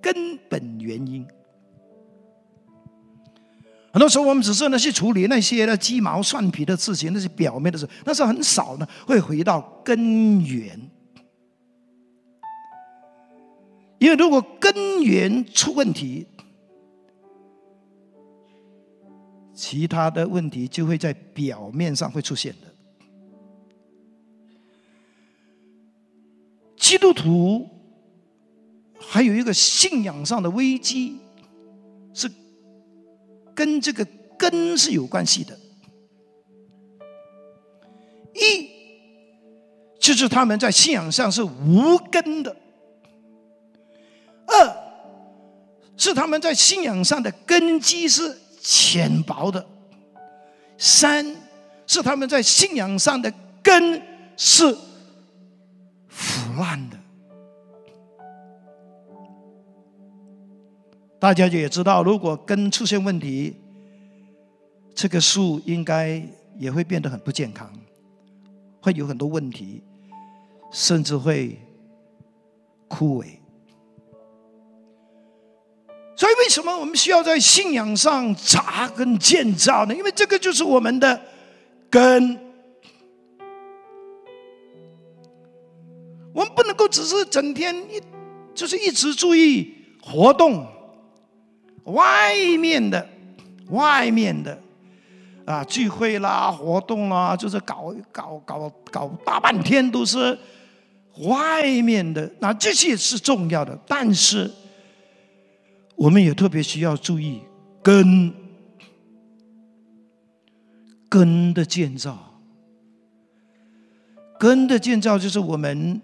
[0.00, 1.24] 根本原因。
[3.92, 10.90] 很多时候我们只是呢去处理那些的鸡毛蒜皮的事情，那些表面的事，但是很少呢会回到根源。
[14.00, 16.26] 因为如果根源出问题，
[19.54, 22.71] 其他的问题就会在表面上会出现的。
[26.92, 27.66] 基督徒
[29.00, 31.16] 还有一个信仰上的危机，
[32.12, 32.30] 是
[33.54, 35.58] 跟这个根是有关系的。
[38.34, 38.68] 一
[39.98, 42.54] 就是他们在信仰上是无根的；
[44.46, 44.76] 二
[45.96, 49.64] 是他们在信仰上的根基是浅薄的；
[50.76, 51.24] 三
[51.86, 54.02] 是他们在信仰上的根
[54.36, 54.76] 是。
[56.56, 56.98] 烂的，
[61.18, 63.56] 大家也知道，如果根出现问题，
[64.94, 66.22] 这个树应该
[66.58, 67.70] 也会变得很不健康，
[68.80, 69.82] 会有很多问题，
[70.70, 71.58] 甚至会
[72.88, 73.26] 枯萎。
[76.16, 79.94] 所以，为什么我们需要在信仰上扎根建造呢？
[79.94, 81.20] 因为这个就是我们的
[81.90, 82.51] 根。
[86.54, 88.00] 不能够只是整天一，
[88.54, 90.66] 就是一直注意活动，
[91.84, 93.08] 外面的，
[93.68, 94.58] 外面的，
[95.44, 100.38] 啊，聚会啦，活动啦，就是搞搞搞搞大半天都是
[101.28, 104.50] 外面的，那这些是重要的，但是
[105.96, 107.40] 我们也特别需要注意
[107.82, 108.32] 根，
[111.08, 112.18] 根的建造，
[114.38, 116.00] 根的建造就是我们。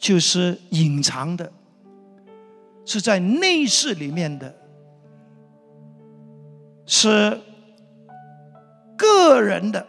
[0.00, 1.52] 就是隐藏的，
[2.86, 4.52] 是在内室里面的，
[6.86, 7.38] 是
[8.96, 9.86] 个人的，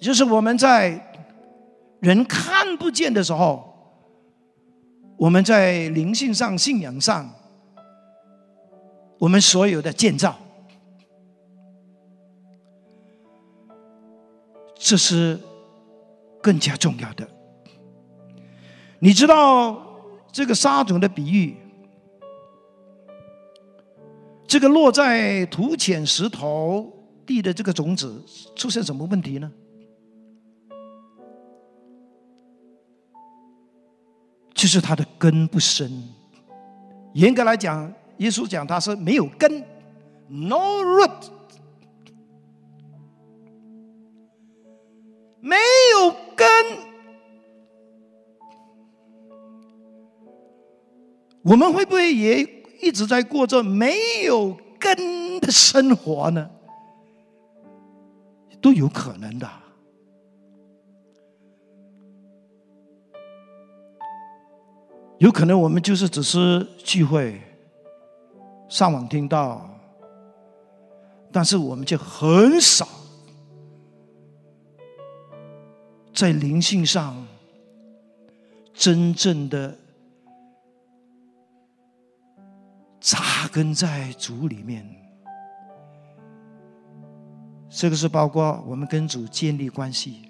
[0.00, 1.00] 就是我们在
[2.00, 3.72] 人看不见的时候，
[5.16, 7.30] 我们在灵性上、信仰上，
[9.18, 10.36] 我们所有的建造，
[14.74, 15.38] 这是
[16.42, 17.28] 更加重要的。
[19.04, 19.84] 你知道
[20.30, 21.56] 这个沙种的比喻，
[24.46, 26.88] 这个落在土浅石头
[27.26, 28.22] 地的这个种子
[28.54, 29.50] 出现什么问题呢？
[34.54, 35.90] 就是它的根不深。
[37.14, 39.64] 严格来讲，耶稣讲它是没有根
[40.28, 41.28] ，no root，
[45.40, 45.56] 没
[45.96, 46.91] 有根。
[51.42, 52.40] 我们会不会也
[52.80, 56.50] 一直在过着没有根的生活呢？
[58.60, 59.50] 都有可能的。
[65.18, 67.40] 有可能我们就是只是聚会，
[68.68, 69.68] 上网听到，
[71.32, 72.86] 但是我们就很少
[76.12, 77.24] 在灵性上
[78.74, 79.76] 真正的
[83.02, 84.82] 扎根在主里面。
[87.68, 90.22] 这个是包括我们跟主建立关系，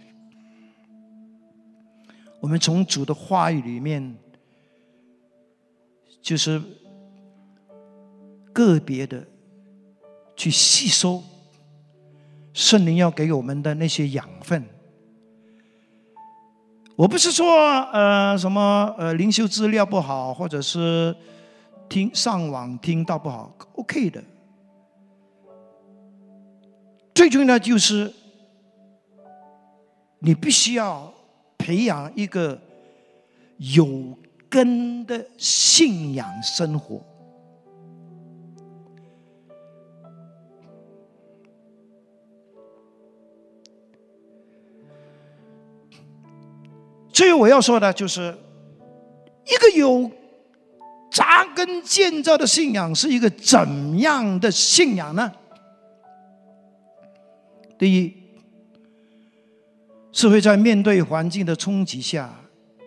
[2.40, 4.16] 我们从主的话语里面。
[6.22, 6.62] 就是
[8.52, 9.26] 个别的
[10.36, 11.20] 去吸收
[12.52, 14.64] 圣灵要给我们的那些养分。
[16.94, 17.44] 我不是说
[17.90, 21.12] 呃什么呃灵修资料不好，或者是
[21.88, 24.22] 听上网听到不好，OK 的。
[27.14, 28.12] 最重要的就是
[30.18, 31.12] 你必须要
[31.56, 32.58] 培养一个
[33.56, 34.16] 有。
[34.52, 37.00] 根的信仰生活。
[47.14, 48.36] 所以我要说的就是，
[49.46, 50.10] 一个有
[51.12, 55.30] 扎根建造的信仰是一个怎样的信仰呢？
[57.78, 58.14] 第一，
[60.10, 62.34] 是会在面对环境的冲击下。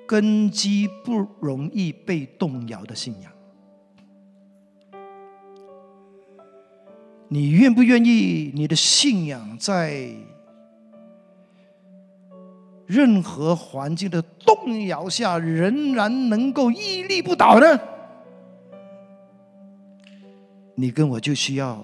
[0.07, 3.31] 根基不容易被动摇的信仰，
[7.27, 10.11] 你愿不愿意你的信仰在
[12.85, 17.79] 任何环境的动摇下仍然能够屹立不倒呢？
[20.75, 21.83] 你跟我就需要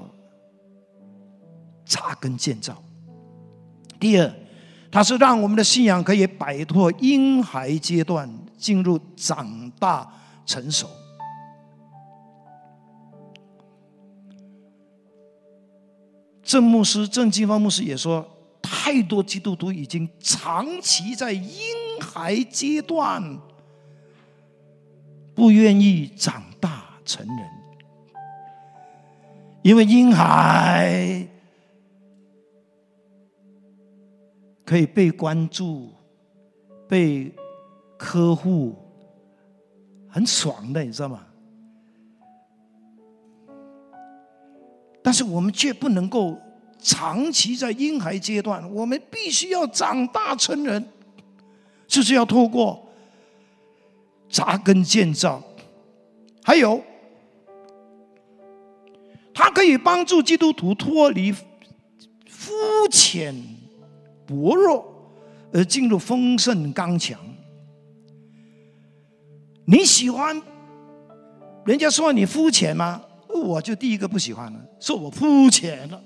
[1.86, 2.84] 扎根建造。
[4.00, 4.34] 第二。
[4.94, 10.06] 它是让我们的信仰可以摆脱婴孩阶段，进入长大
[10.46, 10.86] 成熟。
[16.44, 18.30] 郑牧师、郑金芳牧师也说，
[18.62, 21.58] 太多基督徒已经长期在婴
[22.02, 23.40] 孩阶段，
[25.34, 27.38] 不愿意长大成人，
[29.62, 31.28] 因为婴孩。
[34.64, 35.90] 可以被关注、
[36.88, 37.30] 被
[37.98, 38.74] 呵护，
[40.08, 41.28] 很爽的，你知道吗？
[45.04, 46.40] 但是我们却不能够
[46.80, 50.88] 长期在婴孩阶段，我们必须要长大成人，
[51.86, 52.82] 就是要透过
[54.30, 55.44] 扎根建造，
[56.46, 56.82] 还有，
[59.42, 61.42] 它可以帮助基督徒脱离肤
[62.92, 63.36] 浅。
[64.28, 64.86] 薄弱
[65.52, 67.20] 而进入丰盛刚强，
[69.66, 70.42] 你喜欢
[71.66, 73.04] 人家说你肤浅吗？
[73.28, 76.02] 我就第一个不喜欢了，说我肤浅了。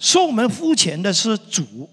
[0.00, 1.88] 说我们肤浅的是主，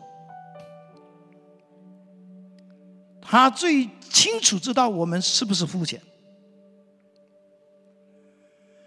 [3.21, 6.01] 他最清楚知道我们是不是肤浅。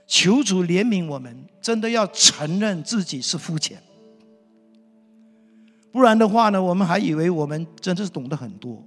[0.09, 3.81] 求主怜悯我们，真的要承认自己是肤浅，
[5.93, 8.83] 不然的话呢，我们还以为我们真的是懂得很多。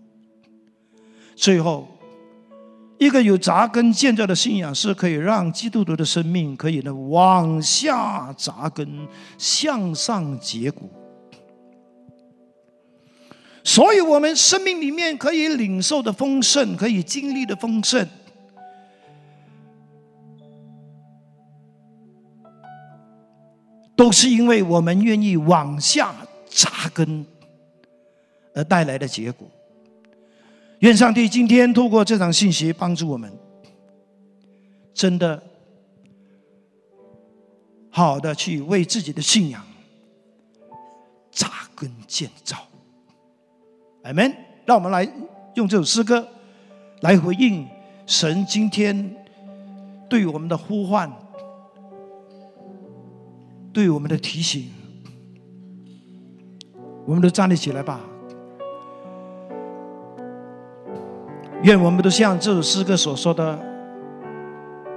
[1.36, 1.88] 最后，
[2.97, 9.07] 一个有扎根建造的信仰，是可以让基督徒的生命可以呢往下扎根，
[9.38, 10.89] 向上结果。
[13.63, 18.07] 所以我们生命里面可以领受的丰盛，可以经历的丰盛。
[24.02, 26.12] 都是因为我们愿意往下
[26.49, 27.24] 扎根
[28.56, 29.47] 而带来的结果。
[30.80, 33.32] 愿上帝今天透过这场信息帮助我们，
[34.91, 35.39] 真的
[37.91, 39.64] 好的去为自己的信仰
[41.32, 42.58] 扎根建造。
[44.02, 44.36] 阿门。
[44.66, 45.08] 让我们来
[45.54, 46.28] 用这首诗歌
[47.02, 47.68] 来回应
[48.08, 49.16] 神今天
[50.10, 51.20] 对我们的呼唤。
[53.74, 54.69] 对我们的提醒，
[57.05, 58.01] 我们都站立起来吧。
[61.63, 63.59] 愿我们都像这首诗歌所说的：“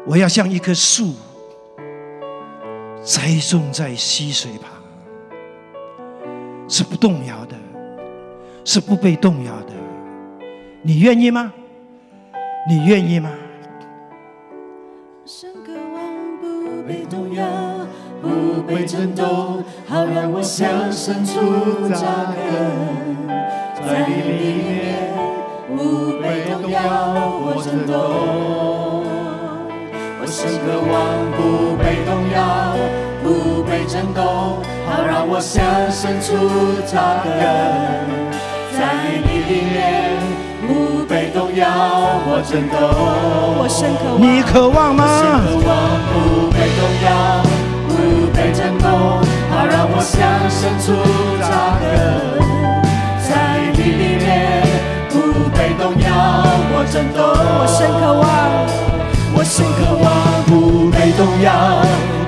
[0.07, 1.12] 我要像一棵树，
[3.03, 4.70] 栽种在溪水旁，
[6.68, 7.55] 是不动摇的，
[8.64, 9.72] 是不被动摇的。”
[10.83, 11.53] 你愿意吗？
[12.68, 13.31] 你愿意吗？
[18.25, 21.33] 不被震动，好让我向深处
[21.91, 23.29] 扎根，
[23.87, 25.12] 在你里面
[25.77, 25.77] 不
[26.22, 26.81] 被动摇
[27.45, 27.93] 或震动。
[30.20, 30.95] 我深渴望
[31.37, 32.75] 不被动摇，
[33.22, 34.25] 不被震动，
[34.89, 35.62] 好让我向
[35.93, 36.33] 深处
[36.87, 37.29] 扎根，
[38.72, 39.77] 在你里面
[40.66, 41.68] 不被动摇
[42.25, 42.79] 或震动。
[43.61, 45.05] 我深渴望，你渴望吗？
[45.45, 45.68] 渴望
[46.09, 47.12] 不被动摇，
[48.35, 48.91] 被震动，
[49.51, 50.93] 好让我向深处
[51.41, 51.87] 扎根，
[53.22, 53.30] 在
[53.72, 54.62] 你里面
[55.09, 55.14] 不
[55.57, 56.07] 被动摇
[56.70, 57.22] 或震动。
[57.22, 58.26] 我深渴望，
[59.35, 60.05] 我深渴望
[60.47, 61.53] 不被动摇，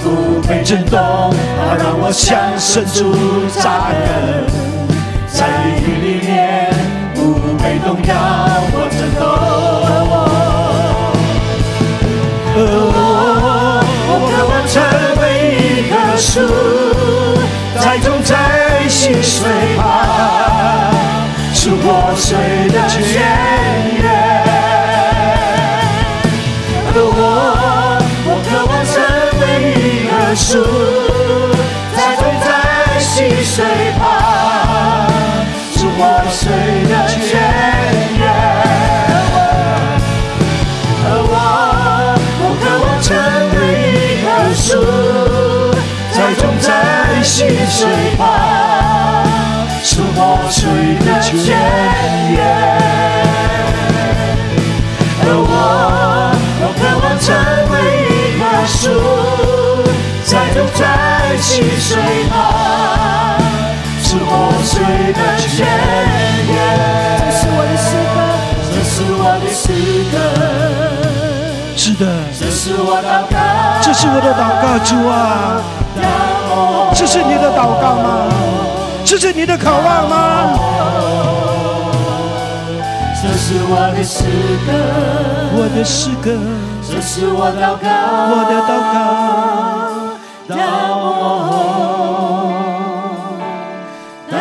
[0.01, 3.13] 不被震动，好让我向深处
[3.61, 4.47] 扎根，
[5.27, 5.47] 在
[5.81, 6.73] 你里面
[7.15, 8.15] 不被动摇
[22.17, 22.37] 水
[22.69, 23.01] 的泉
[24.01, 24.05] 源。
[26.99, 27.01] 我
[28.25, 28.95] 我渴望成
[29.41, 30.49] 为一棵树，
[31.95, 32.47] 栽种在
[32.99, 33.07] 溪
[33.45, 33.55] 水
[33.99, 34.01] 旁，
[35.77, 35.99] 是活
[36.31, 36.41] 水
[36.89, 37.15] 的泉
[38.19, 38.21] 源。
[41.29, 41.31] 我
[42.41, 43.07] 我渴望成
[43.57, 43.61] 为
[43.93, 43.95] 一
[44.25, 44.67] 棵树，
[46.13, 46.67] 栽种在
[47.23, 47.35] 溪
[47.69, 47.79] 水
[48.17, 48.25] 旁，
[49.97, 50.61] 是活水
[51.07, 51.33] 的泉
[52.31, 52.39] 源。
[55.25, 55.25] 我
[56.61, 57.25] 我渴望成
[57.73, 57.75] 为
[58.05, 58.77] 一棵树，
[60.23, 60.79] 栽种在
[61.41, 61.49] 溪
[61.81, 61.97] 水
[62.29, 62.37] 旁，
[64.03, 64.75] 是活水
[65.15, 65.65] 的泉
[66.53, 66.55] 源。
[67.25, 68.21] 这是我的诗歌，
[68.75, 69.65] 这是我的诗
[70.13, 70.15] 歌，
[71.75, 72.05] 是的，
[72.39, 73.35] 这是我祷告，
[73.81, 75.65] 这是我的祷告，主啊，
[76.95, 78.29] 这是你的祷告吗？
[79.07, 80.59] 这是你的渴望吗？
[83.23, 84.25] 这是我的诗
[84.67, 84.73] 歌，
[85.55, 86.37] 我的诗歌，
[86.83, 87.89] 这是我祷告，
[88.33, 88.97] 我的祷告，
[90.49, 90.57] 到
[90.99, 91.07] 我，
[94.29, 94.35] 到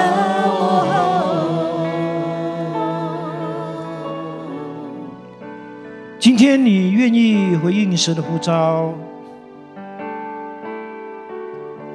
[6.20, 8.92] 今天你愿意回应神的呼召，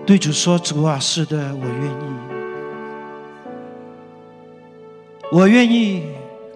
[0.06, 2.29] 对主说：“主啊，是的，我愿意，
[5.32, 6.02] 我愿意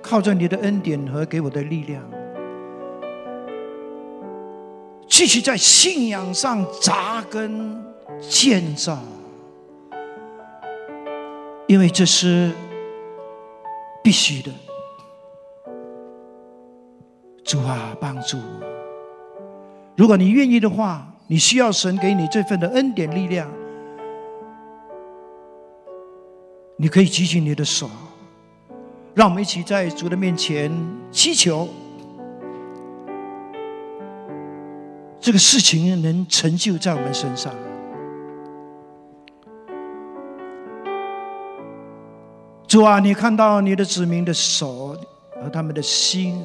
[0.03, 2.03] 靠着你的恩典和给我的力量，
[5.07, 7.81] 继续在信仰上扎根
[8.21, 8.99] 建造，
[11.69, 12.51] 因为这是
[14.03, 14.51] 必须的。”
[17.45, 18.39] 主啊，帮助！
[19.97, 23.49] 如果你愿意的话，你需要神给你这份的恩典力量，
[26.77, 27.89] 你可以举起你的手，
[29.15, 30.73] 让我们一起在主的面前
[31.13, 31.69] 祈求，
[35.21, 37.55] 这个事情能成就在我们身上。
[42.67, 44.97] 主啊，你看到你的子民的手
[45.41, 46.45] 和他们的心。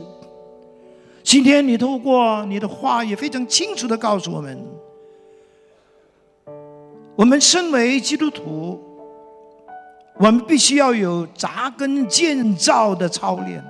[1.24, 4.64] 今天你透过你的话也非常清楚的告诉我们，
[7.16, 8.80] 我们身为基督徒，
[10.20, 13.64] 我们必须要有扎根建造的操练，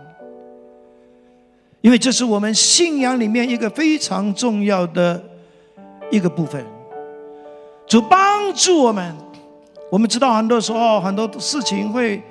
[1.81, 5.23] 因为这是我们信仰里面一个非常重要的
[6.11, 6.65] 一个部分。
[7.87, 9.15] 主帮助我们，
[9.91, 12.21] 我们知道很多时候很多事情会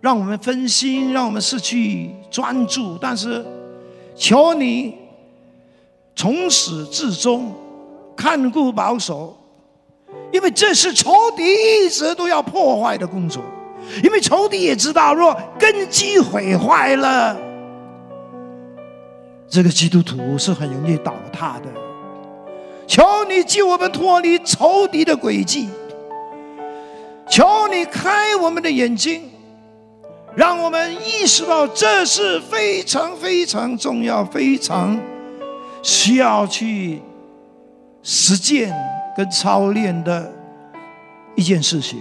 [0.00, 3.44] 让我们分心，让我们失去专注，但是。
[4.14, 4.94] 求你
[6.14, 7.50] 从始至终
[8.14, 9.34] 看顾保守，
[10.32, 13.42] 因为这是仇敌一直都要破坏的工作。
[14.02, 17.36] 因为仇敌也知道，若根基毁坏了，
[19.48, 21.66] 这个基督徒是很容易倒塌的。
[22.86, 25.68] 求你救我们脱离仇敌的诡计，
[27.28, 29.28] 求你开我们的眼睛。
[30.34, 34.98] 让我们意识到，这是非常非常重要、非常
[35.82, 37.02] 需要去
[38.02, 38.74] 实践
[39.16, 40.30] 跟操练的
[41.36, 42.00] 一件事情。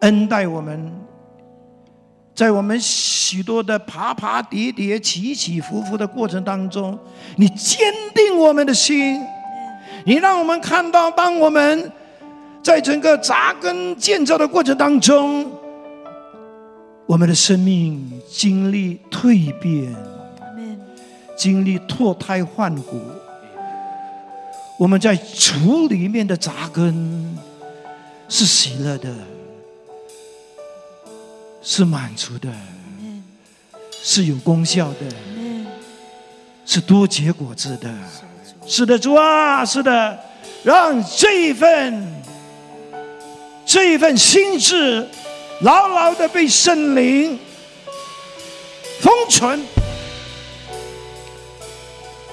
[0.00, 0.92] 恩待我们，
[2.34, 6.98] 在我们许多的爬爬叠叠、起起伏伏的过程当中，
[7.36, 9.24] 你坚定我们的心，
[10.04, 11.90] 你让我们看到，当我们
[12.62, 15.50] 在整个扎根建造的过程当中。
[17.06, 19.94] 我们的生命经历蜕变，
[21.36, 23.00] 经历脱胎换骨。
[24.84, 27.38] 我们在土里面的扎根
[28.28, 29.08] 是喜乐的，
[31.62, 32.50] 是满足的，
[34.02, 35.06] 是有功效的，
[36.66, 37.90] 是多结果子的。
[38.66, 39.14] 是的，主。
[39.14, 40.20] 啊，是的，
[40.62, 42.06] 让这一份
[43.64, 45.08] 这一份心智
[45.62, 47.38] 牢牢的被圣灵
[49.00, 49.64] 封存，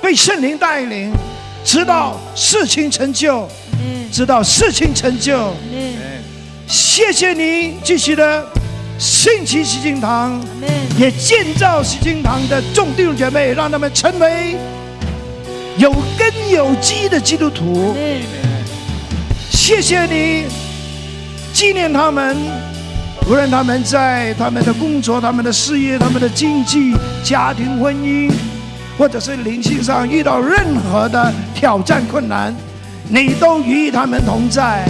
[0.01, 1.13] 被圣灵带领，
[1.63, 3.47] 直到事情成就，
[4.11, 5.53] 直到事情成就。
[6.67, 8.45] 谢谢你继续的
[8.97, 10.39] 兴起喜金堂，
[10.97, 14.55] 也建造喜金堂的众弟兄姐妹，让他们成为
[15.77, 17.95] 有根有基的基督徒。
[19.49, 20.45] 谢谢你
[21.53, 22.37] 纪念他们，
[23.27, 26.93] 无论他们在他们的工作、他们的事业、他们的经济、
[27.23, 28.31] 家庭、婚姻，
[29.01, 32.55] 或者是灵性上遇到任何的挑战困难，
[33.09, 34.87] 你都与他们同在，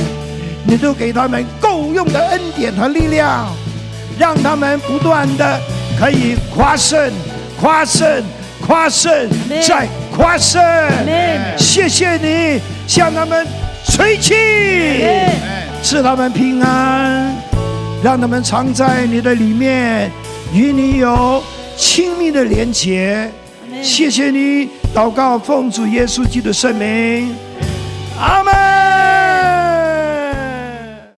[0.65, 3.47] 你都给他们够用的恩典和力量，
[4.19, 5.57] 让他们不断的
[5.97, 7.09] 可以夸胜、
[7.57, 8.21] 夸胜、
[8.67, 9.29] 夸胜，
[9.65, 10.61] 再夸胜。
[11.57, 13.47] 谢谢你向他们
[13.85, 14.33] 吹气。
[15.81, 17.33] 赐他们平安，
[18.03, 20.11] 让他们常在你的里面，
[20.53, 21.41] 与你有
[21.77, 23.31] 亲密的连结。
[23.81, 27.35] 谢谢你，祷告奉主耶稣基督圣名，
[28.19, 28.60] 阿门。